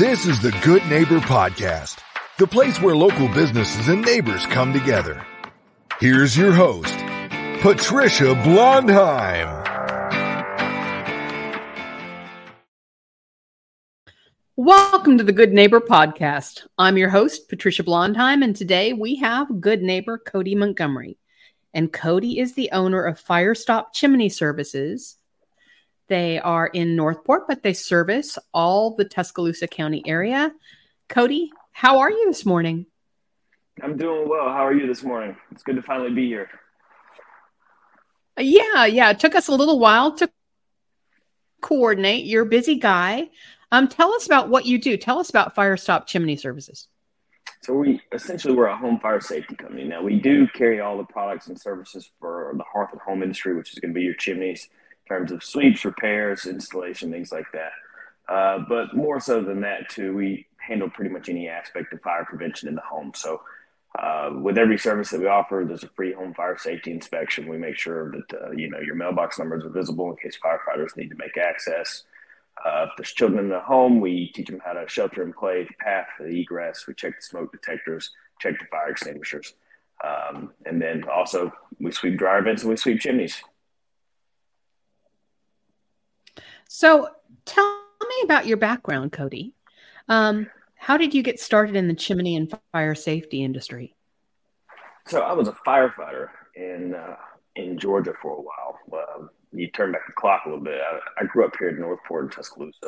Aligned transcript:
This 0.00 0.24
is 0.24 0.40
the 0.40 0.58
Good 0.62 0.82
Neighbor 0.86 1.18
Podcast, 1.18 1.98
the 2.38 2.46
place 2.46 2.80
where 2.80 2.96
local 2.96 3.28
businesses 3.28 3.88
and 3.88 4.00
neighbors 4.00 4.46
come 4.46 4.72
together. 4.72 5.22
Here's 5.98 6.34
your 6.34 6.52
host, 6.52 6.96
Patricia 7.60 8.34
Blondheim. 8.42 9.62
Welcome 14.56 15.18
to 15.18 15.24
the 15.24 15.34
Good 15.34 15.52
Neighbor 15.52 15.80
Podcast. 15.80 16.66
I'm 16.78 16.96
your 16.96 17.10
host, 17.10 17.50
Patricia 17.50 17.84
Blondheim, 17.84 18.42
and 18.42 18.56
today 18.56 18.94
we 18.94 19.16
have 19.16 19.60
good 19.60 19.82
neighbor 19.82 20.16
Cody 20.16 20.54
Montgomery. 20.54 21.18
And 21.74 21.92
Cody 21.92 22.38
is 22.38 22.54
the 22.54 22.70
owner 22.72 23.04
of 23.04 23.22
Firestop 23.22 23.92
Chimney 23.92 24.30
Services. 24.30 25.18
They 26.10 26.40
are 26.40 26.66
in 26.66 26.96
Northport, 26.96 27.46
but 27.46 27.62
they 27.62 27.72
service 27.72 28.36
all 28.52 28.96
the 28.96 29.04
Tuscaloosa 29.04 29.68
County 29.68 30.02
area. 30.04 30.52
Cody, 31.08 31.52
how 31.70 32.00
are 32.00 32.10
you 32.10 32.26
this 32.26 32.44
morning? 32.44 32.86
I'm 33.80 33.96
doing 33.96 34.28
well. 34.28 34.48
How 34.48 34.66
are 34.66 34.74
you 34.74 34.88
this 34.88 35.04
morning? 35.04 35.36
It's 35.52 35.62
good 35.62 35.76
to 35.76 35.82
finally 35.82 36.10
be 36.10 36.26
here. 36.26 36.50
Yeah, 38.36 38.86
yeah. 38.86 39.10
It 39.10 39.20
took 39.20 39.36
us 39.36 39.46
a 39.46 39.52
little 39.52 39.78
while 39.78 40.16
to 40.16 40.28
coordinate. 41.60 42.24
You're 42.24 42.42
a 42.42 42.46
busy 42.46 42.74
guy. 42.74 43.30
Um, 43.70 43.86
tell 43.86 44.12
us 44.12 44.26
about 44.26 44.48
what 44.48 44.66
you 44.66 44.80
do. 44.80 44.96
Tell 44.96 45.20
us 45.20 45.30
about 45.30 45.54
Firestop 45.54 46.08
Chimney 46.08 46.36
Services. 46.36 46.88
So 47.62 47.74
we 47.74 48.00
essentially 48.10 48.54
we're 48.54 48.66
a 48.66 48.76
home 48.76 48.98
fire 48.98 49.20
safety 49.20 49.54
company. 49.54 49.84
Now 49.84 50.02
we 50.02 50.18
do 50.18 50.48
carry 50.48 50.80
all 50.80 50.98
the 50.98 51.04
products 51.04 51.46
and 51.46 51.60
services 51.60 52.10
for 52.18 52.52
the 52.56 52.64
hearth 52.64 52.88
and 52.90 53.00
home 53.00 53.22
industry, 53.22 53.54
which 53.54 53.72
is 53.72 53.78
going 53.78 53.94
to 53.94 53.98
be 53.98 54.04
your 54.04 54.14
chimneys 54.14 54.68
terms 55.10 55.32
of 55.32 55.42
sweeps, 55.42 55.84
repairs, 55.84 56.46
installation, 56.46 57.10
things 57.10 57.32
like 57.32 57.50
that. 57.52 57.72
Uh, 58.28 58.60
but 58.68 58.94
more 58.94 59.18
so 59.20 59.42
than 59.42 59.60
that, 59.62 59.88
too, 59.90 60.14
we 60.14 60.46
handle 60.56 60.88
pretty 60.88 61.10
much 61.10 61.28
any 61.28 61.48
aspect 61.48 61.92
of 61.92 62.00
fire 62.00 62.24
prevention 62.24 62.68
in 62.68 62.76
the 62.76 62.80
home. 62.80 63.12
So 63.14 63.40
uh, 63.98 64.30
with 64.40 64.56
every 64.56 64.78
service 64.78 65.10
that 65.10 65.20
we 65.20 65.26
offer, 65.26 65.64
there's 65.66 65.82
a 65.82 65.88
free 65.88 66.12
home 66.12 66.32
fire 66.32 66.56
safety 66.56 66.92
inspection. 66.92 67.48
We 67.48 67.58
make 67.58 67.76
sure 67.76 68.12
that 68.12 68.40
uh, 68.40 68.50
you 68.52 68.70
know 68.70 68.78
your 68.78 68.94
mailbox 68.94 69.38
numbers 69.38 69.64
are 69.64 69.70
visible 69.70 70.08
in 70.10 70.16
case 70.16 70.38
firefighters 70.42 70.96
need 70.96 71.10
to 71.10 71.16
make 71.16 71.36
access. 71.36 72.04
Uh, 72.64 72.86
if 72.88 72.90
there's 72.96 73.12
children 73.12 73.44
in 73.44 73.48
the 73.48 73.60
home, 73.60 74.00
we 74.00 74.28
teach 74.28 74.46
them 74.46 74.60
how 74.64 74.74
to 74.74 74.88
shelter 74.88 75.22
in 75.24 75.32
place, 75.32 75.68
path 75.80 76.06
the 76.20 76.26
egress. 76.26 76.86
We 76.86 76.94
check 76.94 77.16
the 77.16 77.22
smoke 77.22 77.50
detectors, 77.50 78.10
check 78.38 78.60
the 78.60 78.66
fire 78.66 78.90
extinguishers. 78.90 79.54
Um, 80.04 80.52
and 80.66 80.80
then 80.80 81.04
also 81.12 81.52
we 81.80 81.90
sweep 81.90 82.16
dryer 82.16 82.42
vents 82.42 82.62
and 82.62 82.70
we 82.70 82.76
sweep 82.76 83.00
chimneys. 83.00 83.42
So 86.72 87.08
tell 87.46 87.82
me 88.00 88.14
about 88.22 88.46
your 88.46 88.56
background, 88.56 89.10
Cody. 89.10 89.54
Um, 90.06 90.46
how 90.76 90.96
did 90.96 91.14
you 91.14 91.20
get 91.20 91.40
started 91.40 91.74
in 91.74 91.88
the 91.88 91.94
chimney 91.94 92.36
and 92.36 92.54
fire 92.72 92.94
safety 92.94 93.42
industry? 93.42 93.96
So 95.08 95.20
I 95.20 95.32
was 95.32 95.48
a 95.48 95.56
firefighter 95.66 96.28
in 96.54 96.94
uh, 96.94 97.16
in 97.56 97.76
Georgia 97.76 98.12
for 98.22 98.36
a 98.36 98.40
while. 98.40 98.78
Uh, 98.92 99.26
you 99.52 99.68
turn 99.72 99.90
back 99.90 100.06
the 100.06 100.12
clock 100.12 100.42
a 100.46 100.48
little 100.48 100.62
bit. 100.62 100.80
I, 100.80 101.00
I 101.20 101.24
grew 101.24 101.44
up 101.44 101.56
here 101.58 101.70
in 101.70 101.80
Northport 101.80 102.26
in 102.26 102.30
Tuscaloosa, 102.30 102.86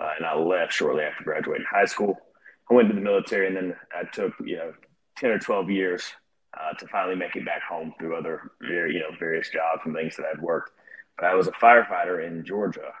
uh, 0.00 0.10
and 0.16 0.24
I 0.24 0.36
left 0.36 0.72
shortly 0.72 1.02
after 1.02 1.24
graduating 1.24 1.66
high 1.68 1.86
school. 1.86 2.16
I 2.70 2.74
went 2.74 2.88
to 2.88 2.94
the 2.94 3.00
military, 3.00 3.48
and 3.48 3.56
then 3.56 3.74
I 3.92 4.04
took 4.04 4.32
you 4.44 4.58
know 4.58 4.74
ten 5.16 5.30
or 5.30 5.40
twelve 5.40 5.70
years 5.70 6.04
uh, 6.56 6.72
to 6.74 6.86
finally 6.86 7.16
make 7.16 7.34
it 7.34 7.44
back 7.44 7.62
home 7.68 7.94
through 7.98 8.16
other 8.16 8.52
you 8.60 9.00
know 9.00 9.10
various 9.18 9.50
jobs 9.50 9.82
and 9.86 9.92
things 9.92 10.14
that 10.16 10.26
I'd 10.32 10.40
worked. 10.40 10.70
But 11.16 11.26
I 11.26 11.34
was 11.34 11.48
a 11.48 11.52
firefighter 11.52 12.24
in 12.24 12.44
Georgia 12.44 12.92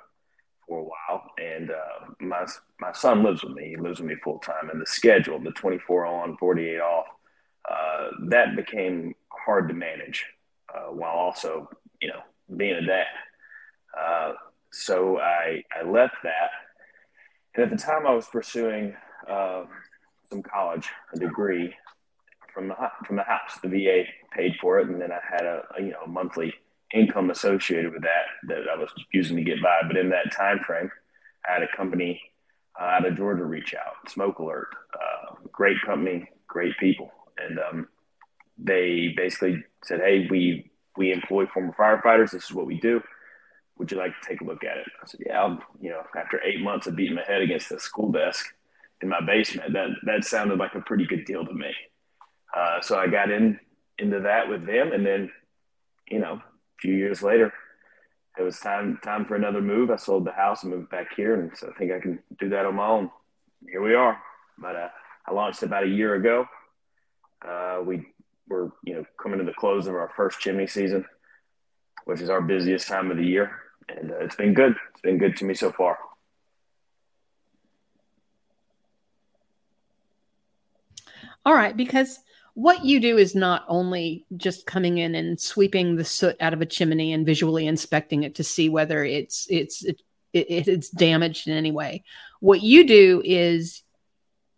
for 0.68 0.80
a 0.80 0.84
while, 0.84 1.24
and 1.38 1.70
uh, 1.70 2.12
my 2.20 2.46
my 2.78 2.92
son 2.92 3.24
lives 3.24 3.42
with 3.42 3.54
me. 3.54 3.70
He 3.70 3.76
lives 3.76 4.00
with 4.00 4.08
me 4.08 4.16
full 4.16 4.38
time, 4.38 4.70
and 4.70 4.80
the 4.80 4.86
schedule, 4.86 5.40
the 5.40 5.50
twenty 5.52 5.78
four 5.78 6.06
on, 6.06 6.36
forty 6.36 6.68
eight 6.68 6.80
off, 6.80 7.06
uh, 7.68 8.08
that 8.28 8.54
became 8.54 9.14
hard 9.30 9.68
to 9.68 9.74
manage, 9.74 10.26
uh, 10.72 10.92
while 10.92 11.14
also 11.14 11.68
you 12.00 12.08
know 12.08 12.20
being 12.56 12.74
a 12.74 12.86
dad. 12.86 13.06
Uh, 13.98 14.32
so 14.70 15.18
I, 15.18 15.64
I 15.74 15.88
left 15.88 16.16
that. 16.22 16.50
And 17.54 17.64
at 17.64 17.70
the 17.70 17.82
time, 17.82 18.06
I 18.06 18.14
was 18.14 18.26
pursuing 18.26 18.94
uh, 19.28 19.64
some 20.24 20.42
college, 20.42 20.88
a 21.14 21.18
degree 21.18 21.74
from 22.52 22.68
the 22.68 22.74
from 23.06 23.16
the 23.16 23.22
house. 23.22 23.58
The 23.62 23.68
VA 23.68 24.04
paid 24.32 24.56
for 24.60 24.78
it, 24.78 24.88
and 24.88 25.00
then 25.00 25.10
I 25.12 25.20
had 25.28 25.44
a, 25.44 25.62
a 25.76 25.82
you 25.82 25.90
know 25.90 26.06
monthly 26.06 26.54
income 26.94 27.30
associated 27.30 27.92
with 27.92 28.02
that 28.02 28.26
that 28.48 28.68
I 28.72 28.78
was 28.78 28.90
using 29.12 29.36
to 29.36 29.44
get 29.44 29.62
by. 29.62 29.80
But 29.86 29.96
in 29.96 30.10
that 30.10 30.32
time 30.32 30.60
frame, 30.60 30.90
I 31.48 31.54
had 31.54 31.62
a 31.62 31.76
company 31.76 32.20
uh, 32.80 32.84
out 32.84 33.06
of 33.06 33.16
Georgia 33.16 33.44
reach 33.44 33.74
out, 33.74 34.10
Smoke 34.10 34.38
Alert, 34.38 34.68
uh, 34.94 35.34
great 35.52 35.80
company, 35.84 36.28
great 36.46 36.76
people, 36.78 37.10
and 37.38 37.58
um, 37.58 37.88
they 38.56 39.12
basically 39.16 39.62
said, 39.84 40.00
"Hey, 40.00 40.26
we 40.30 40.70
we 40.98 41.12
employ 41.12 41.46
former 41.46 41.72
firefighters. 41.72 42.32
This 42.32 42.44
is 42.44 42.52
what 42.52 42.66
we 42.66 42.78
do. 42.78 43.00
Would 43.78 43.92
you 43.92 43.96
like 43.96 44.12
to 44.20 44.28
take 44.28 44.40
a 44.40 44.44
look 44.44 44.64
at 44.64 44.76
it? 44.76 44.86
I 45.00 45.06
said, 45.06 45.20
yeah. 45.24 45.40
I'll, 45.40 45.62
you 45.80 45.90
know, 45.90 46.02
after 46.16 46.42
eight 46.42 46.60
months 46.60 46.88
of 46.88 46.96
beating 46.96 47.14
my 47.14 47.22
head 47.22 47.40
against 47.40 47.68
the 47.68 47.78
school 47.78 48.10
desk 48.10 48.46
in 49.00 49.08
my 49.08 49.20
basement, 49.24 49.72
that 49.72 49.90
that 50.02 50.24
sounded 50.24 50.58
like 50.58 50.74
a 50.74 50.80
pretty 50.80 51.06
good 51.06 51.24
deal 51.24 51.46
to 51.46 51.54
me. 51.54 51.70
Uh, 52.54 52.80
so 52.80 52.98
I 52.98 53.06
got 53.06 53.30
in 53.30 53.60
into 53.98 54.20
that 54.20 54.48
with 54.48 54.66
them, 54.66 54.92
and 54.92 55.06
then, 55.06 55.30
you 56.10 56.18
know, 56.18 56.42
few 56.80 56.94
years 56.94 57.22
later, 57.22 57.52
it 58.38 58.42
was 58.42 58.58
time 58.60 58.98
time 59.02 59.24
for 59.24 59.34
another 59.34 59.60
move. 59.60 59.90
I 59.90 59.96
sold 59.96 60.24
the 60.24 60.32
house 60.32 60.62
and 60.62 60.72
moved 60.72 60.90
back 60.90 61.08
here, 61.16 61.34
and 61.34 61.50
so 61.56 61.70
I 61.74 61.78
think 61.78 61.92
I 61.92 61.98
can 61.98 62.20
do 62.38 62.48
that 62.50 62.66
on 62.66 62.76
my 62.76 62.86
own. 62.86 63.10
Here 63.68 63.82
we 63.82 63.94
are. 63.94 64.18
But 64.58 64.76
uh, 64.76 64.88
I 65.26 65.32
launched 65.32 65.62
about 65.62 65.84
a 65.84 65.88
year 65.88 66.14
ago. 66.14 66.46
Uh, 67.46 67.80
we 67.84 68.06
we're 68.48 68.70
you 68.84 68.94
know 68.94 69.04
coming 69.20 69.38
to 69.38 69.44
the 69.44 69.52
close 69.52 69.86
of 69.86 69.94
our 69.94 70.10
first 70.16 70.40
chimney 70.40 70.66
season, 70.66 71.04
which 72.04 72.20
is 72.20 72.30
our 72.30 72.40
busiest 72.40 72.86
time 72.86 73.10
of 73.10 73.16
the 73.16 73.26
year, 73.26 73.50
and 73.88 74.12
uh, 74.12 74.18
it's 74.18 74.36
been 74.36 74.54
good. 74.54 74.76
It's 74.92 75.02
been 75.02 75.18
good 75.18 75.36
to 75.38 75.44
me 75.44 75.54
so 75.54 75.72
far. 75.72 75.98
All 81.44 81.54
right, 81.54 81.76
because 81.76 82.20
what 82.58 82.84
you 82.84 82.98
do 82.98 83.16
is 83.16 83.36
not 83.36 83.64
only 83.68 84.26
just 84.36 84.66
coming 84.66 84.98
in 84.98 85.14
and 85.14 85.38
sweeping 85.38 85.94
the 85.94 86.04
soot 86.04 86.36
out 86.40 86.52
of 86.52 86.60
a 86.60 86.66
chimney 86.66 87.12
and 87.12 87.24
visually 87.24 87.68
inspecting 87.68 88.24
it 88.24 88.34
to 88.34 88.42
see 88.42 88.68
whether 88.68 89.04
it's 89.04 89.46
it's 89.48 89.84
it, 89.84 90.02
it, 90.32 90.66
it's 90.66 90.90
damaged 90.90 91.46
in 91.46 91.56
any 91.56 91.70
way. 91.70 92.02
What 92.40 92.60
you 92.60 92.84
do 92.84 93.22
is 93.24 93.84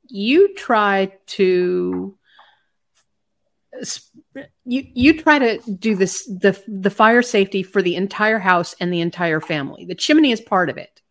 you 0.06 0.54
try 0.54 1.12
to 1.26 2.16
you 4.64 4.86
you 4.94 5.20
try 5.22 5.38
to 5.38 5.58
do 5.70 5.94
this 5.94 6.24
the 6.24 6.58
the 6.66 6.88
fire 6.88 7.20
safety 7.20 7.62
for 7.62 7.82
the 7.82 7.96
entire 7.96 8.38
house 8.38 8.74
and 8.80 8.90
the 8.90 9.02
entire 9.02 9.42
family. 9.42 9.84
The 9.84 9.94
chimney 9.94 10.32
is 10.32 10.40
part 10.40 10.70
of 10.70 10.78
it, 10.78 11.02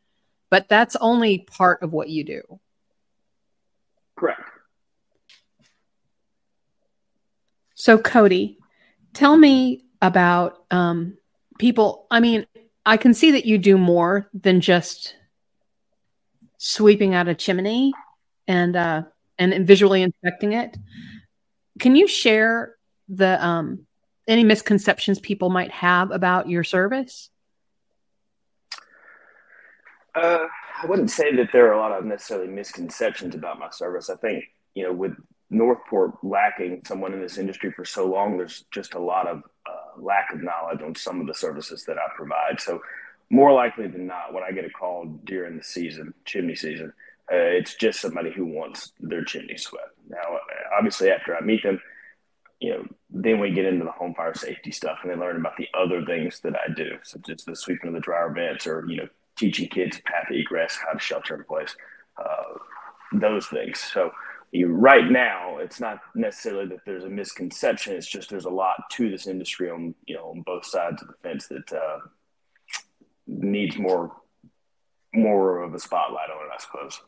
but 0.50 0.67
that's 0.69 0.95
only 0.95 1.45
part 1.51 1.83
of 1.83 1.94
what 1.94 2.09
you 2.09 2.23
do. 2.23 2.59
So 7.79 7.97
Cody, 7.97 8.57
tell 9.13 9.38
me 9.38 9.85
about 10.01 10.66
um, 10.69 11.17
people. 11.59 12.07
I 12.12 12.19
mean, 12.19 12.45
I 12.85 12.97
can 12.97 13.13
see 13.13 13.31
that 13.31 13.45
you 13.45 13.57
do 13.57 13.78
more 13.78 14.29
than 14.34 14.59
just 14.59 15.16
sweeping 16.57 17.16
out 17.16 17.29
a 17.29 17.35
chimney 17.35 17.94
and 18.50 18.75
uh, 18.75 19.03
and 19.38 19.66
visually 19.66 20.01
inspecting 20.01 20.51
it. 20.51 20.78
Can 21.79 21.95
you 21.95 22.06
share 22.06 22.75
the 23.07 23.44
um, 23.44 23.88
any 24.28 24.44
misconceptions 24.44 25.18
people 25.18 25.50
might 25.50 25.72
have 25.72 26.12
about 26.12 26.50
your 26.50 26.66
service? 26.66 27.29
Uh, 30.13 30.47
I 30.84 30.85
wouldn't 30.85 31.12
say 31.12 31.34
that 31.38 31.53
there 31.53 31.69
are 31.69 31.73
a 31.73 31.79
lot 31.79 31.94
of 31.94 32.03
necessarily 32.03 32.50
misconceptions 32.50 33.36
about 33.36 33.57
my 33.57 33.69
service. 33.69 34.09
I 34.09 34.18
think 34.18 34.44
you 34.75 34.83
know, 34.83 34.92
with 34.92 35.13
Northport 35.50 36.24
lacking 36.24 36.81
someone 36.86 37.13
in 37.13 37.22
this 37.22 37.38
industry 37.38 37.72
for 37.72 37.86
so 37.86 38.06
long, 38.06 38.38
there's 38.38 38.66
just 38.72 38.94
a 38.94 39.00
lot 39.00 39.28
of 39.28 39.42
uh, 39.66 40.01
lack 40.01 40.31
of 40.31 40.44
knowledge 40.44 40.81
on 40.81 40.96
some 40.96 41.19
of 41.19 41.28
the 41.28 41.34
services 41.34 41.86
that 41.86 41.98
I 41.98 42.07
provide. 42.16 42.60
So, 42.60 42.81
more 43.31 43.54
likely 43.54 43.88
than 43.88 44.07
not, 44.07 44.34
when 44.34 44.44
I 44.44 44.51
get 44.51 44.66
a 44.66 44.69
call 44.69 45.06
during 45.24 45.57
the 45.57 45.63
season, 45.63 46.16
chimney 46.25 46.56
season, 46.56 46.94
uh, 47.31 47.36
it's 47.36 47.75
just 47.75 48.01
somebody 48.01 48.31
who 48.31 48.46
wants 48.46 48.92
their 49.00 49.24
chimney 49.24 49.57
swept. 49.57 49.92
Now, 50.10 50.40
obviously, 50.75 51.12
after 51.12 51.36
I 51.36 51.42
meet 51.42 51.62
them, 51.62 51.80
you 52.60 52.72
know, 52.72 52.86
then 53.12 53.40
we 53.40 53.52
get 53.52 53.66
into 53.66 53.86
the 53.86 53.92
home 53.92 54.16
fire 54.16 54.34
safety 54.34 54.72
stuff 54.72 55.00
and 55.04 55.12
they 55.12 55.16
learn 55.16 55.38
about 55.38 55.57
the 55.57 55.68
other 55.80 56.04
things 56.04 56.40
that 56.42 56.56
I 56.56 56.74
do, 56.74 56.98
such 57.04 57.30
as 57.30 57.44
the 57.45 57.56
sweeping 57.56 57.90
of 57.90 57.94
the 57.94 58.00
dryer 58.00 58.31
vents 58.31 58.66
or, 58.66 58.86
you 58.88 58.98
know, 58.98 59.07
teaching 59.38 59.69
kids 59.69 60.02
path 60.06 60.31
egress, 60.31 60.78
how 60.84 60.94
to 60.94 61.00
shelter 61.00 61.36
in 61.36 61.44
place, 61.44 61.75
uh, 62.18 62.57
those 63.13 63.48
things. 63.48 63.80
So, 63.80 64.12
you, 64.51 64.68
right 64.68 65.10
now, 65.10 65.57
it's 65.57 65.80
not 65.80 66.00
necessarily 66.16 66.68
that 66.69 66.86
there's 66.86 67.04
a 67.04 67.10
misconception. 67.10 67.94
It's 67.94 68.07
just 68.07 68.30
there's 68.30 68.46
a 68.46 68.50
lot 68.50 68.75
to 68.92 69.10
this 69.10 69.28
industry 69.28 69.69
on, 69.69 69.94
you 70.06 70.16
know, 70.16 70.30
on 70.30 70.42
both 70.42 70.66
sides 70.66 71.01
of 71.01 71.07
the 71.07 71.13
fence 71.22 71.48
that 71.48 71.72
uh, 71.72 72.00
needs 73.28 73.78
more 73.78 74.16
more 75.13 75.62
of 75.63 75.74
a 75.74 75.80
spotlight 75.80 76.30
on 76.30 76.46
it, 76.46 76.51
I 76.54 76.60
suppose. 76.60 77.01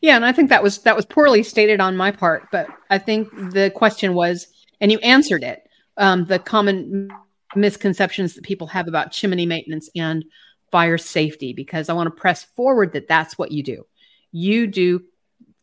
Yeah, 0.00 0.16
and 0.16 0.24
I 0.24 0.32
think 0.32 0.50
that 0.50 0.62
was 0.62 0.78
that 0.78 0.96
was 0.96 1.06
poorly 1.06 1.42
stated 1.42 1.80
on 1.80 1.96
my 1.96 2.10
part, 2.10 2.48
but 2.50 2.68
I 2.90 2.98
think 2.98 3.30
the 3.52 3.72
question 3.74 4.14
was, 4.14 4.48
and 4.80 4.92
you 4.92 4.98
answered 4.98 5.42
it. 5.42 5.62
Um, 5.96 6.26
the 6.26 6.38
common 6.38 7.10
misconceptions 7.56 8.34
that 8.34 8.44
people 8.44 8.68
have 8.68 8.86
about 8.86 9.10
chimney 9.10 9.46
maintenance 9.46 9.88
and 9.96 10.24
fire 10.70 10.98
safety, 10.98 11.52
because 11.52 11.88
I 11.88 11.94
want 11.94 12.06
to 12.06 12.20
press 12.20 12.44
forward 12.44 12.92
that 12.92 13.08
that's 13.08 13.38
what 13.38 13.50
you 13.50 13.62
do. 13.62 13.84
You 14.32 14.66
do 14.66 15.02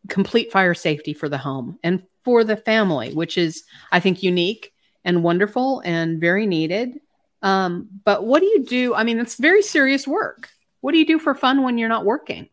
complete 0.09 0.51
fire 0.51 0.73
safety 0.73 1.13
for 1.13 1.29
the 1.29 1.37
home 1.37 1.79
and 1.83 2.03
for 2.23 2.43
the 2.43 2.57
family, 2.57 3.13
which 3.13 3.37
is, 3.37 3.63
I 3.91 3.99
think, 3.99 4.23
unique 4.23 4.73
and 5.03 5.23
wonderful 5.23 5.81
and 5.85 6.19
very 6.19 6.47
needed. 6.47 6.99
Um, 7.41 7.89
but 8.03 8.25
what 8.25 8.39
do 8.39 8.47
you 8.47 8.65
do? 8.65 8.95
I 8.95 9.03
mean, 9.03 9.19
it's 9.19 9.35
very 9.35 9.61
serious 9.61 10.07
work. 10.07 10.49
What 10.81 10.91
do 10.91 10.97
you 10.97 11.05
do 11.05 11.19
for 11.19 11.35
fun 11.35 11.63
when 11.63 11.77
you're 11.77 11.89
not 11.89 12.05
working? 12.05 12.49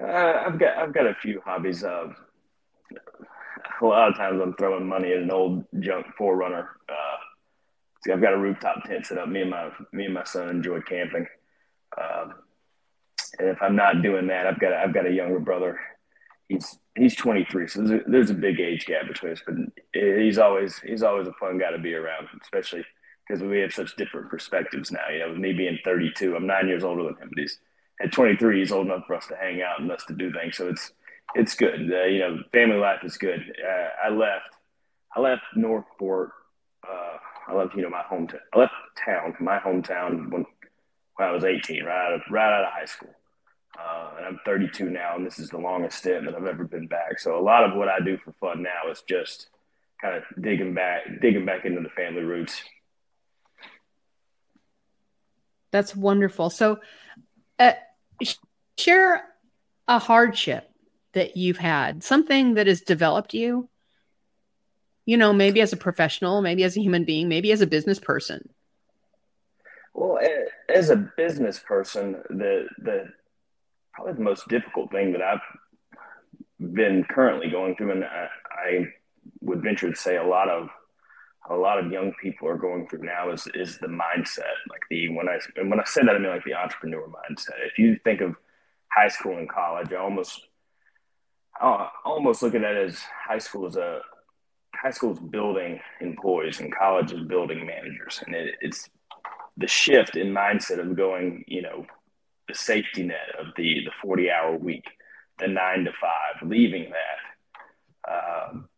Uh, 0.00 0.44
I've 0.46 0.58
got 0.58 0.78
I've 0.78 0.94
got 0.94 1.06
a 1.06 1.14
few 1.14 1.42
hobbies. 1.44 1.84
Uh, 1.84 2.08
a 3.82 3.84
lot 3.84 4.08
of 4.08 4.16
times 4.16 4.40
I'm 4.42 4.54
throwing 4.54 4.86
money 4.86 5.12
at 5.12 5.18
an 5.18 5.30
old 5.30 5.64
junk 5.80 6.06
4Runner. 6.18 6.66
Uh, 6.88 8.12
I've 8.12 8.20
got 8.20 8.32
a 8.32 8.38
rooftop 8.38 8.84
tent 8.84 9.06
set 9.06 9.18
up. 9.18 9.28
Me 9.28 9.42
and 9.42 9.50
my 9.50 9.70
me 9.92 10.06
and 10.06 10.14
my 10.14 10.24
son 10.24 10.48
enjoy 10.48 10.80
camping. 10.80 11.26
Um, 12.00 12.34
and 13.40 13.48
if 13.48 13.62
I'm 13.62 13.74
not 13.74 14.02
doing 14.02 14.26
that, 14.26 14.46
I've 14.46 14.60
got 14.60 14.72
I've 14.74 14.92
got 14.92 15.06
a 15.06 15.12
younger 15.12 15.40
brother. 15.40 15.80
He's 16.48 16.78
he's 16.96 17.16
23, 17.16 17.68
so 17.68 17.82
there's 17.82 17.90
a, 17.90 18.10
there's 18.10 18.30
a 18.30 18.34
big 18.34 18.60
age 18.60 18.84
gap 18.84 19.08
between 19.08 19.32
us. 19.32 19.42
But 19.46 19.54
he's 19.92 20.38
always 20.38 20.78
he's 20.80 21.02
always 21.02 21.26
a 21.26 21.32
fun 21.32 21.58
guy 21.58 21.70
to 21.70 21.78
be 21.78 21.94
around, 21.94 22.28
especially 22.42 22.84
because 23.26 23.42
we 23.42 23.60
have 23.60 23.72
such 23.72 23.96
different 23.96 24.28
perspectives 24.28 24.92
now. 24.92 25.08
You 25.10 25.20
know, 25.20 25.28
with 25.30 25.38
me 25.38 25.52
being 25.52 25.78
32, 25.84 26.36
I'm 26.36 26.46
nine 26.46 26.68
years 26.68 26.84
older 26.84 27.04
than 27.04 27.14
him, 27.14 27.30
but 27.30 27.38
he's 27.38 27.58
at 28.02 28.12
23, 28.12 28.58
he's 28.58 28.72
old 28.72 28.86
enough 28.86 29.06
for 29.06 29.14
us 29.14 29.26
to 29.28 29.36
hang 29.36 29.62
out 29.62 29.80
and 29.80 29.90
us 29.90 30.04
to 30.06 30.14
do 30.14 30.32
things. 30.32 30.56
So 30.56 30.68
it's 30.68 30.92
it's 31.34 31.54
good. 31.54 31.90
Uh, 31.90 32.04
you 32.04 32.18
know, 32.18 32.38
family 32.52 32.76
life 32.76 33.04
is 33.04 33.16
good. 33.16 33.40
Uh, 33.40 34.06
I 34.06 34.10
left 34.10 34.54
I 35.16 35.20
left 35.20 35.42
Northport. 35.54 36.32
Uh, 36.86 37.16
I 37.48 37.54
left 37.54 37.74
you 37.74 37.82
know 37.82 37.90
my 37.90 38.02
hometown. 38.02 38.40
I 38.52 38.58
left 38.58 38.74
town, 39.02 39.34
my 39.40 39.58
hometown 39.58 40.30
when 40.30 40.44
when 41.16 41.28
I 41.28 41.32
was 41.32 41.44
18, 41.44 41.84
right 41.84 42.06
out 42.06 42.14
of 42.14 42.20
right 42.30 42.52
out 42.52 42.64
of 42.64 42.72
high 42.72 42.86
school. 42.86 43.14
Uh, 43.78 44.10
and 44.16 44.26
I'm 44.26 44.40
32 44.44 44.90
now, 44.90 45.16
and 45.16 45.24
this 45.24 45.38
is 45.38 45.50
the 45.50 45.58
longest 45.58 45.98
stint 45.98 46.24
that 46.24 46.34
I've 46.34 46.46
ever 46.46 46.64
been 46.64 46.86
back. 46.86 47.18
So 47.18 47.38
a 47.38 47.42
lot 47.42 47.64
of 47.64 47.76
what 47.76 47.88
I 47.88 48.00
do 48.00 48.18
for 48.18 48.32
fun 48.32 48.62
now 48.62 48.90
is 48.90 49.02
just 49.08 49.48
kind 50.00 50.16
of 50.16 50.24
digging 50.42 50.74
back, 50.74 51.02
digging 51.20 51.46
back 51.46 51.64
into 51.64 51.80
the 51.80 51.88
family 51.90 52.22
roots. 52.22 52.62
That's 55.70 55.94
wonderful. 55.94 56.50
So, 56.50 56.80
uh, 57.58 57.72
share 58.76 59.24
a 59.86 59.98
hardship 59.98 60.70
that 61.12 61.36
you've 61.36 61.58
had, 61.58 62.02
something 62.02 62.54
that 62.54 62.66
has 62.66 62.80
developed 62.80 63.34
you. 63.34 63.68
You 65.06 65.16
know, 65.16 65.32
maybe 65.32 65.60
as 65.60 65.72
a 65.72 65.76
professional, 65.76 66.42
maybe 66.42 66.64
as 66.64 66.76
a 66.76 66.80
human 66.80 67.04
being, 67.04 67.28
maybe 67.28 67.52
as 67.52 67.60
a 67.60 67.66
business 67.66 67.98
person. 67.98 68.48
Well, 69.94 70.18
as 70.68 70.90
a 70.90 70.96
business 70.96 71.58
person, 71.58 72.22
the 72.30 72.68
the 72.78 73.08
probably 74.00 74.18
the 74.18 74.28
most 74.28 74.48
difficult 74.48 74.90
thing 74.90 75.12
that 75.12 75.22
I've 75.22 75.40
been 76.74 77.04
currently 77.04 77.50
going 77.50 77.76
through, 77.76 77.92
and 77.92 78.04
I, 78.04 78.28
I 78.50 78.86
would 79.40 79.62
venture 79.62 79.90
to 79.90 79.96
say 79.96 80.16
a 80.16 80.24
lot 80.24 80.48
of 80.48 80.68
a 81.48 81.54
lot 81.54 81.78
of 81.78 81.90
young 81.90 82.12
people 82.22 82.46
are 82.48 82.56
going 82.56 82.86
through 82.86 83.02
now 83.02 83.30
is 83.30 83.46
is 83.54 83.78
the 83.78 83.88
mindset. 83.88 84.56
Like 84.68 84.82
the 84.88 85.08
when 85.10 85.28
I 85.28 85.38
and 85.56 85.70
when 85.70 85.80
I 85.80 85.84
say 85.84 86.02
that 86.02 86.14
I 86.14 86.18
mean 86.18 86.30
like 86.30 86.44
the 86.44 86.54
entrepreneur 86.54 87.06
mindset. 87.08 87.66
If 87.66 87.78
you 87.78 87.98
think 88.04 88.20
of 88.20 88.36
high 88.88 89.08
school 89.08 89.36
and 89.36 89.48
college, 89.48 89.92
I 89.92 89.96
almost 89.96 90.46
I 91.60 91.88
almost 92.04 92.42
look 92.42 92.54
at 92.54 92.62
it 92.62 92.88
as 92.88 93.00
high 93.26 93.38
school 93.38 93.66
is 93.66 93.76
a 93.76 94.00
high 94.74 94.90
school 94.90 95.12
is 95.12 95.20
building 95.20 95.80
employees 96.00 96.60
and 96.60 96.74
college 96.74 97.12
is 97.12 97.26
building 97.26 97.66
managers, 97.66 98.22
and 98.24 98.34
it, 98.34 98.54
it's 98.60 98.88
the 99.56 99.66
shift 99.66 100.16
in 100.16 100.28
mindset 100.28 100.78
of 100.78 100.96
going, 100.96 101.44
you 101.46 101.60
know, 101.60 101.84
the 102.50 102.58
safety 102.58 103.02
net 103.02 103.34
of 103.38 103.48
the 103.56 103.84
the 103.84 103.92
forty 104.02 104.30
hour 104.30 104.56
week, 104.56 104.84
the 105.38 105.48
nine 105.48 105.84
to 105.84 105.92
five, 105.92 106.48
leaving 106.48 106.90
that. 106.90 108.12
Um, 108.12 108.68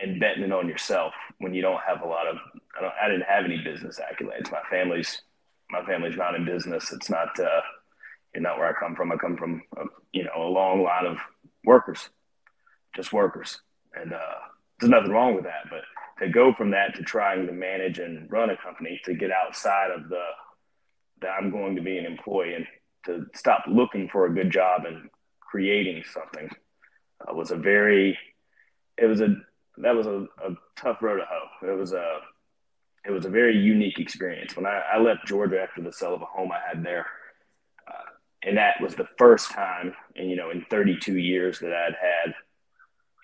and 0.00 0.20
betting 0.20 0.44
it 0.44 0.52
on 0.52 0.68
yourself 0.68 1.12
when 1.38 1.54
you 1.54 1.62
don't 1.62 1.80
have 1.86 2.02
a 2.02 2.06
lot 2.06 2.26
of 2.26 2.36
I 2.76 2.82
don't 2.82 2.94
I 3.02 3.08
didn't 3.08 3.26
have 3.28 3.44
any 3.44 3.58
business 3.58 3.98
accolades. 4.00 4.50
My 4.50 4.62
family's 4.70 5.22
my 5.70 5.84
family's 5.84 6.16
not 6.16 6.34
in 6.34 6.44
business. 6.44 6.92
It's 6.92 7.10
not 7.10 7.38
uh, 7.38 7.60
you're 8.34 8.42
not 8.42 8.58
where 8.58 8.68
I 8.68 8.78
come 8.78 8.94
from. 8.94 9.12
I 9.12 9.16
come 9.16 9.36
from 9.36 9.62
a, 9.76 9.84
you 10.12 10.24
know 10.24 10.30
a 10.36 10.48
long 10.48 10.82
line 10.82 11.06
of 11.06 11.18
workers, 11.64 12.08
just 12.94 13.12
workers, 13.12 13.60
and 13.94 14.12
uh, 14.12 14.38
there's 14.78 14.90
nothing 14.90 15.10
wrong 15.10 15.34
with 15.34 15.44
that. 15.44 15.68
But 15.70 15.82
to 16.24 16.30
go 16.30 16.52
from 16.52 16.70
that 16.70 16.94
to 16.96 17.02
trying 17.02 17.46
to 17.46 17.52
manage 17.52 17.98
and 17.98 18.30
run 18.30 18.50
a 18.50 18.56
company 18.56 19.00
to 19.04 19.14
get 19.14 19.30
outside 19.30 19.90
of 19.90 20.08
the 20.08 20.22
that 21.20 21.30
I'm 21.30 21.50
going 21.50 21.74
to 21.76 21.82
be 21.82 21.98
an 21.98 22.06
employee 22.06 22.54
and 22.54 22.66
to 23.08 23.26
stop 23.34 23.64
looking 23.66 24.08
for 24.08 24.26
a 24.26 24.34
good 24.34 24.50
job 24.50 24.84
and 24.86 25.10
creating 25.40 26.04
something 26.12 26.48
uh, 27.26 27.34
was 27.34 27.50
a 27.50 27.56
very 27.56 28.16
it 28.96 29.06
was 29.06 29.20
a 29.20 29.34
that 29.78 29.94
was 29.94 30.06
a, 30.06 30.26
a 30.44 30.54
tough 30.76 31.02
road 31.02 31.18
to 31.18 31.24
hoe. 31.28 31.72
It 31.72 31.78
was 31.78 31.92
a 31.92 32.18
it 33.04 33.10
was 33.10 33.24
a 33.24 33.30
very 33.30 33.56
unique 33.56 33.98
experience. 33.98 34.56
When 34.56 34.66
I, 34.66 34.82
I 34.94 34.98
left 34.98 35.26
Georgia 35.26 35.60
after 35.60 35.82
the 35.82 35.92
sale 35.92 36.14
of 36.14 36.22
a 36.22 36.26
home 36.26 36.50
I 36.52 36.58
had 36.66 36.84
there, 36.84 37.06
uh, 37.86 38.10
and 38.42 38.58
that 38.58 38.80
was 38.82 38.94
the 38.94 39.08
first 39.16 39.50
time, 39.50 39.94
and 40.16 40.28
you 40.28 40.36
know, 40.36 40.50
in 40.50 40.66
32 40.68 41.16
years 41.16 41.60
that 41.60 41.72
I'd 41.72 41.94
had 41.94 42.34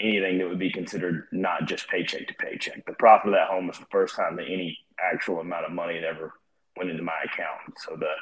anything 0.01 0.39
that 0.39 0.49
would 0.49 0.59
be 0.59 0.73
considered 0.73 1.27
not 1.33 1.67
just 1.67 1.89
paycheck 1.89 2.27
to 2.29 2.35
paycheck. 2.35 2.85
The 2.87 2.95
profit 2.95 3.29
of 3.29 3.35
that 3.35 3.49
home 3.49 3.67
was 3.67 3.79
the 3.79 3.87
first 3.91 4.17
time 4.17 4.37
that 4.37 4.47
any 4.47 4.79
actual 4.99 5.41
amount 5.41 5.67
of 5.67 5.73
money 5.73 5.95
had 5.95 6.05
ever 6.05 6.33
went 6.77 6.91
into 6.91 7.03
my 7.03 7.19
account. 7.25 7.79
So 7.79 7.97
the 7.97 8.13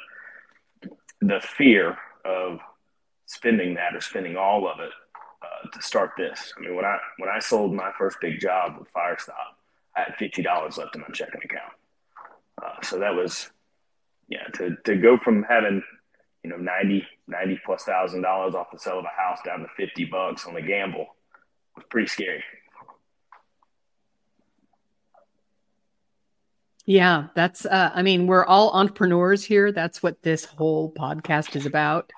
the 1.27 1.39
fear 1.39 1.97
of 2.25 2.59
spending 3.25 3.75
that 3.75 3.95
or 3.95 4.01
spending 4.01 4.35
all 4.35 4.67
of 4.67 4.79
it 4.79 4.91
uh, 5.41 5.69
to 5.69 5.81
start 5.81 6.11
this. 6.17 6.53
I 6.57 6.61
mean, 6.61 6.75
when 6.75 6.85
I 6.85 6.97
when 7.17 7.29
I 7.29 7.39
sold 7.39 7.73
my 7.73 7.91
first 7.97 8.17
big 8.21 8.39
job 8.39 8.77
with 8.77 8.91
Firestop, 8.93 9.55
I 9.95 10.01
had 10.01 10.15
fifty 10.17 10.41
dollars 10.41 10.77
left 10.77 10.95
in 10.95 11.01
my 11.01 11.07
checking 11.13 11.41
account. 11.43 11.73
Uh, 12.61 12.81
so 12.81 12.99
that 12.99 13.15
was, 13.15 13.49
yeah, 14.27 14.43
to 14.53 14.75
to 14.85 14.95
go 14.95 15.17
from 15.17 15.43
having, 15.43 15.81
you 16.43 16.49
know, 16.49 16.57
90, 16.57 17.05
90 17.27 17.61
plus 17.65 17.83
thousand 17.83 18.21
dollars 18.21 18.55
off 18.55 18.71
the 18.71 18.79
sale 18.79 18.99
of 18.99 19.05
a 19.05 19.21
house 19.21 19.39
down 19.45 19.59
to 19.59 19.67
fifty 19.75 20.05
bucks 20.05 20.45
on 20.45 20.53
the 20.53 20.61
gamble 20.61 21.07
was 21.75 21.85
pretty 21.89 22.07
scary. 22.07 22.43
Yeah, 26.85 27.27
that's. 27.33 27.65
Uh, 27.65 27.91
I 27.93 28.01
mean, 28.01 28.27
we're 28.27 28.45
all 28.45 28.71
entrepreneurs 28.71 29.43
here. 29.43 29.71
That's 29.71 30.03
what 30.03 30.21
this 30.21 30.45
whole 30.45 30.91
podcast 30.91 31.55
is 31.55 31.65
about. 31.65 32.11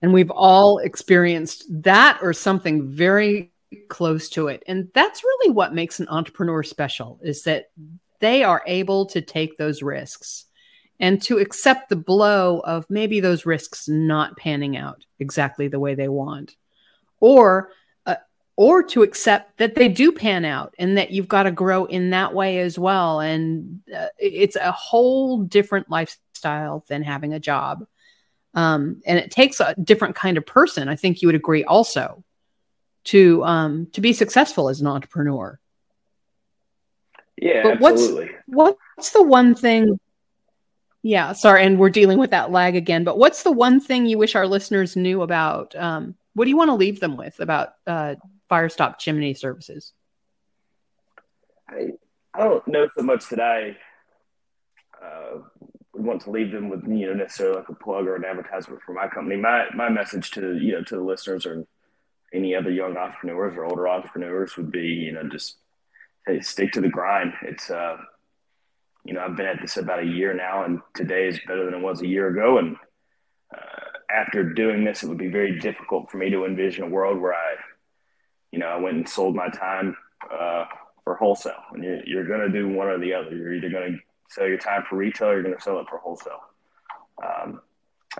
And 0.00 0.12
we've 0.12 0.32
all 0.32 0.78
experienced 0.78 1.64
that 1.84 2.18
or 2.22 2.32
something 2.32 2.90
very 2.90 3.52
close 3.88 4.28
to 4.30 4.48
it. 4.48 4.64
And 4.66 4.88
that's 4.94 5.22
really 5.22 5.52
what 5.52 5.74
makes 5.74 6.00
an 6.00 6.08
entrepreneur 6.08 6.62
special 6.62 7.20
is 7.22 7.44
that 7.44 7.70
they 8.18 8.42
are 8.42 8.62
able 8.66 9.06
to 9.06 9.20
take 9.20 9.56
those 9.56 9.82
risks 9.82 10.46
and 10.98 11.22
to 11.22 11.38
accept 11.38 11.88
the 11.88 11.96
blow 11.96 12.60
of 12.60 12.84
maybe 12.90 13.20
those 13.20 13.46
risks 13.46 13.88
not 13.88 14.36
panning 14.36 14.76
out 14.76 15.04
exactly 15.18 15.68
the 15.68 15.80
way 15.80 15.94
they 15.94 16.08
want 16.08 16.56
or 17.20 17.70
or 18.62 18.82
to 18.82 19.02
accept 19.02 19.58
that 19.58 19.74
they 19.74 19.88
do 19.88 20.12
pan 20.12 20.44
out 20.44 20.74
and 20.78 20.96
that 20.96 21.10
you've 21.10 21.28
got 21.28 21.44
to 21.44 21.50
grow 21.50 21.84
in 21.86 22.10
that 22.10 22.34
way 22.34 22.58
as 22.58 22.78
well 22.78 23.20
and 23.20 23.80
uh, 23.96 24.06
it's 24.18 24.56
a 24.56 24.72
whole 24.72 25.42
different 25.42 25.90
lifestyle 25.90 26.84
than 26.88 27.02
having 27.02 27.32
a 27.32 27.40
job 27.40 27.86
um, 28.54 29.00
and 29.06 29.18
it 29.18 29.30
takes 29.30 29.60
a 29.60 29.74
different 29.82 30.14
kind 30.14 30.36
of 30.36 30.46
person. 30.46 30.88
I 30.88 30.96
think 30.96 31.22
you 31.22 31.28
would 31.28 31.34
agree 31.34 31.64
also 31.64 32.22
to 33.04 33.44
um, 33.44 33.88
to 33.92 34.00
be 34.00 34.12
successful 34.12 34.68
as 34.68 34.80
an 34.80 34.86
entrepreneur. 34.86 35.58
Yeah, 37.36 37.62
but 37.62 37.82
absolutely. 37.82 38.30
What's, 38.46 38.78
what's 38.96 39.10
the 39.10 39.22
one 39.22 39.54
thing? 39.54 39.98
Yeah, 41.02 41.32
sorry, 41.32 41.64
and 41.64 41.78
we're 41.78 41.90
dealing 41.90 42.18
with 42.18 42.30
that 42.30 42.52
lag 42.52 42.76
again. 42.76 43.04
But 43.04 43.18
what's 43.18 43.42
the 43.42 43.50
one 43.50 43.80
thing 43.80 44.06
you 44.06 44.18
wish 44.18 44.36
our 44.36 44.46
listeners 44.46 44.94
knew 44.94 45.22
about? 45.22 45.74
Um, 45.74 46.14
what 46.34 46.44
do 46.44 46.50
you 46.50 46.56
want 46.56 46.68
to 46.68 46.74
leave 46.74 47.00
them 47.00 47.16
with 47.16 47.40
about 47.40 47.70
uh, 47.86 48.14
Firestop 48.52 48.98
Chimney 48.98 49.32
Services? 49.32 49.94
I 51.68 51.92
I 52.34 52.44
don't 52.44 52.66
know 52.68 52.86
so 52.94 53.02
much 53.02 53.28
that 53.30 53.40
I 53.40 53.76
uh, 55.02 55.38
would 55.94 56.04
want 56.04 56.20
to 56.22 56.30
leave 56.30 56.52
them 56.52 56.68
with 56.68 56.86
you 56.86 57.06
know 57.06 57.14
necessarily 57.14 57.56
like 57.56 57.70
a 57.70 57.74
plug 57.74 58.06
or 58.06 58.16
an 58.16 58.24
advertisement 58.26 58.82
for 58.82 58.92
my 58.92 59.08
company. 59.08 59.36
My 59.36 59.66
my 59.74 59.88
message 59.88 60.30
to 60.32 60.58
you 60.58 60.72
know 60.72 60.82
to 60.82 60.96
the 60.96 61.02
listeners 61.02 61.46
or 61.46 61.64
any 62.34 62.54
other 62.54 62.70
young 62.70 62.96
entrepreneurs 62.96 63.56
or 63.56 63.64
older 63.64 63.88
entrepreneurs 63.88 64.56
would 64.58 64.70
be 64.70 64.86
you 64.86 65.12
know 65.12 65.26
just 65.28 65.56
hey 66.26 66.40
stick 66.40 66.72
to 66.72 66.82
the 66.82 66.88
grind. 66.88 67.32
It's 67.42 67.70
uh 67.70 67.96
you 69.04 69.14
know 69.14 69.20
I've 69.20 69.36
been 69.36 69.46
at 69.46 69.62
this 69.62 69.78
about 69.78 70.00
a 70.00 70.06
year 70.06 70.34
now, 70.34 70.64
and 70.64 70.80
today 70.94 71.26
is 71.26 71.40
better 71.46 71.64
than 71.64 71.74
it 71.74 71.82
was 71.82 72.02
a 72.02 72.06
year 72.06 72.28
ago, 72.28 72.58
and 72.58 72.76
uh, 73.54 73.98
after 74.10 74.44
doing 74.44 74.84
this, 74.84 75.02
it 75.02 75.08
would 75.08 75.18
be 75.18 75.28
very 75.28 75.58
difficult 75.58 76.10
for 76.10 76.18
me 76.18 76.28
to 76.30 76.44
envision 76.44 76.84
a 76.84 76.88
world 76.88 77.20
where 77.20 77.34
I, 77.34 77.54
you 78.52 78.58
know, 78.58 78.66
I 78.66 78.76
went 78.76 78.96
and 78.96 79.08
sold 79.08 79.34
my 79.34 79.48
time 79.48 79.96
uh, 80.30 80.66
for 81.04 81.16
wholesale. 81.16 81.64
And 81.72 81.82
you're, 81.82 82.06
you're 82.06 82.26
going 82.26 82.40
to 82.40 82.48
do 82.48 82.68
one 82.68 82.86
or 82.86 82.98
the 82.98 83.14
other. 83.14 83.34
You're 83.34 83.54
either 83.54 83.70
going 83.70 83.92
to 83.92 83.98
sell 84.28 84.46
your 84.46 84.58
time 84.58 84.84
for 84.88 84.96
retail 84.96 85.28
or 85.28 85.34
you're 85.34 85.42
going 85.42 85.56
to 85.56 85.60
sell 85.60 85.80
it 85.80 85.88
for 85.88 85.98
wholesale. 85.98 86.40
Um, 87.22 87.60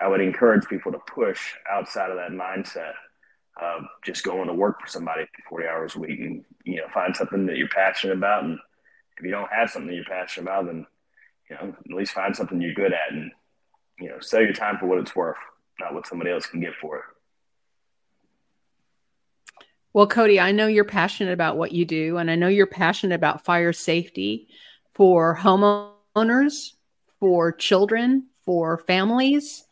I 0.00 0.08
would 0.08 0.20
encourage 0.20 0.66
people 0.68 0.90
to 0.92 0.98
push 0.98 1.54
outside 1.70 2.10
of 2.10 2.16
that 2.16 2.30
mindset 2.30 2.92
of 3.60 3.82
just 4.02 4.24
going 4.24 4.46
to 4.48 4.54
work 4.54 4.80
for 4.80 4.86
somebody 4.86 5.26
40 5.48 5.66
hours 5.66 5.94
a 5.94 6.00
week 6.00 6.20
and, 6.20 6.44
you 6.64 6.76
know, 6.76 6.88
find 6.92 7.14
something 7.14 7.46
that 7.46 7.56
you're 7.56 7.68
passionate 7.68 8.16
about. 8.16 8.44
And 8.44 8.58
if 9.18 9.24
you 9.24 9.30
don't 9.30 9.52
have 9.52 9.70
something 9.70 9.92
you're 9.92 10.04
passionate 10.04 10.46
about, 10.46 10.66
then, 10.66 10.86
you 11.50 11.56
know, 11.56 11.76
at 11.78 11.94
least 11.94 12.12
find 12.12 12.34
something 12.34 12.60
you're 12.60 12.72
good 12.72 12.94
at 12.94 13.12
and, 13.12 13.30
you 13.98 14.08
know, 14.08 14.18
sell 14.20 14.40
your 14.40 14.54
time 14.54 14.78
for 14.78 14.86
what 14.86 14.98
it's 14.98 15.14
worth, 15.14 15.36
not 15.78 15.92
what 15.92 16.06
somebody 16.06 16.30
else 16.30 16.46
can 16.46 16.60
get 16.60 16.74
for 16.80 16.96
it. 16.96 17.04
Well, 19.94 20.06
Cody, 20.06 20.40
I 20.40 20.52
know 20.52 20.68
you're 20.68 20.84
passionate 20.84 21.32
about 21.32 21.58
what 21.58 21.72
you 21.72 21.84
do, 21.84 22.16
and 22.16 22.30
I 22.30 22.34
know 22.34 22.48
you're 22.48 22.66
passionate 22.66 23.14
about 23.14 23.44
fire 23.44 23.74
safety 23.74 24.48
for 24.94 25.36
homeowners, 25.36 26.72
for 27.20 27.52
children, 27.52 28.28
for 28.46 28.78
families. 28.78 29.64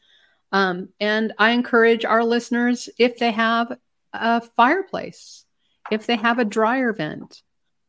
Um, 0.52 0.90
and 1.00 1.32
I 1.38 1.52
encourage 1.52 2.04
our 2.04 2.22
listeners 2.22 2.90
if 2.98 3.18
they 3.18 3.30
have 3.30 3.78
a 4.12 4.42
fireplace, 4.42 5.44
if 5.90 6.06
they 6.06 6.16
have 6.16 6.38
a 6.38 6.44
dryer 6.44 6.92
vent, 6.92 7.42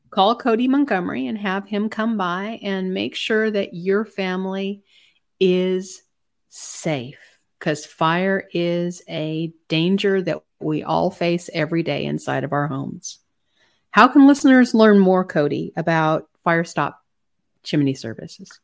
call 0.09 0.35
Cody 0.35 0.67
Montgomery 0.67 1.27
and 1.27 1.37
have 1.37 1.67
him 1.67 1.89
come 1.89 2.17
by 2.17 2.59
and 2.61 2.93
make 2.93 3.15
sure 3.15 3.51
that 3.51 3.73
your 3.73 4.05
family 4.05 4.83
is 5.39 6.01
safe 6.49 7.30
because 7.61 7.85
fire 7.85 8.47
is 8.53 9.03
a 9.07 9.53
danger 9.67 10.19
that 10.19 10.39
we 10.59 10.81
all 10.81 11.11
face 11.11 11.47
every 11.53 11.83
day 11.83 12.05
inside 12.05 12.43
of 12.43 12.53
our 12.53 12.67
homes. 12.67 13.19
How 13.91 14.07
can 14.07 14.27
listeners 14.27 14.73
learn 14.73 14.97
more, 14.97 15.23
Cody, 15.23 15.71
about 15.77 16.27
Firestop 16.43 16.95
Chimney 17.61 17.93
Services? 17.93 18.59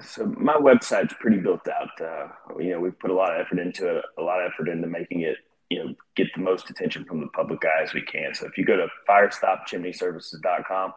So 0.00 0.24
my 0.24 0.54
website's 0.54 1.12
pretty 1.20 1.36
built 1.36 1.68
out. 1.68 2.00
Uh, 2.00 2.28
you 2.58 2.70
know, 2.70 2.80
we've 2.80 2.98
put 2.98 3.10
a 3.10 3.14
lot 3.14 3.34
of 3.34 3.44
effort 3.44 3.58
into 3.58 3.98
it, 3.98 4.04
a 4.16 4.22
lot 4.22 4.40
of 4.40 4.50
effort 4.50 4.70
into 4.70 4.88
making 4.88 5.20
it, 5.20 5.36
you 5.68 5.84
know, 5.84 5.94
get 6.16 6.28
the 6.34 6.40
most 6.40 6.70
attention 6.70 7.04
from 7.04 7.20
the 7.20 7.28
public 7.28 7.62
eye 7.62 7.82
as 7.82 7.92
we 7.92 8.00
can. 8.00 8.34
So 8.34 8.46
if 8.46 8.56
you 8.56 8.64
go 8.64 8.76
to 8.76 8.86
firestopchimneyservices.com, 9.06 10.94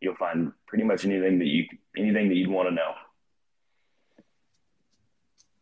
you'll 0.00 0.16
find 0.16 0.52
pretty 0.66 0.84
much 0.84 1.04
anything 1.04 1.40
that 1.40 1.46
you 1.46 1.66
anything 1.94 2.30
that 2.30 2.36
you'd 2.36 2.48
want 2.48 2.70
to 2.70 2.74
know. 2.74 2.92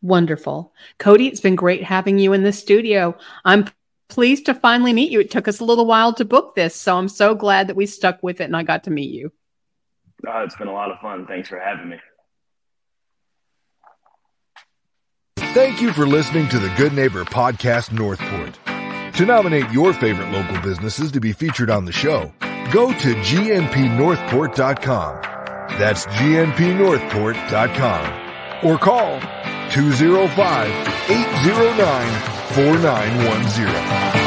Wonderful. 0.07 0.73
Cody, 0.99 1.27
it's 1.27 1.41
been 1.41 1.55
great 1.55 1.83
having 1.83 2.17
you 2.17 2.31
in 2.31 2.43
the 2.43 2.53
studio. 2.53 3.17
I'm 3.43 3.65
pleased 4.07 4.45
to 4.45 4.53
finally 4.53 4.93
meet 4.93 5.11
you. 5.11 5.19
It 5.19 5.29
took 5.29 5.49
us 5.49 5.59
a 5.59 5.65
little 5.65 5.85
while 5.85 6.13
to 6.13 6.23
book 6.23 6.55
this, 6.55 6.73
so 6.73 6.97
I'm 6.97 7.09
so 7.09 7.35
glad 7.35 7.67
that 7.67 7.75
we 7.75 7.85
stuck 7.85 8.23
with 8.23 8.39
it 8.39 8.45
and 8.45 8.55
I 8.55 8.63
got 8.63 8.85
to 8.85 8.89
meet 8.89 9.11
you. 9.11 9.33
Oh, 10.25 10.43
it's 10.43 10.55
been 10.55 10.69
a 10.69 10.73
lot 10.73 10.91
of 10.91 10.99
fun. 10.99 11.27
Thanks 11.27 11.49
for 11.49 11.59
having 11.59 11.89
me. 11.89 11.97
Thank 15.53 15.81
you 15.81 15.91
for 15.91 16.07
listening 16.07 16.47
to 16.49 16.59
the 16.59 16.69
Good 16.77 16.93
Neighbor 16.93 17.25
Podcast 17.25 17.91
Northport. 17.91 18.57
To 19.15 19.25
nominate 19.25 19.69
your 19.71 19.91
favorite 19.91 20.31
local 20.31 20.61
businesses 20.61 21.11
to 21.11 21.19
be 21.19 21.33
featured 21.33 21.69
on 21.69 21.83
the 21.83 21.91
show, 21.91 22.31
go 22.71 22.93
to 22.93 23.13
gnpnorthport.com. 23.15 25.21
That's 25.77 26.05
gnpnorthport.com. 26.05 28.65
Or 28.65 28.77
call 28.77 29.19
205 29.77 30.71
809 31.07 32.09
4910. 32.55 34.26